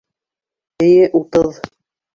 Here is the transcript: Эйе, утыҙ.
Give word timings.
Эйе, 0.87 1.05
утыҙ. 1.21 1.65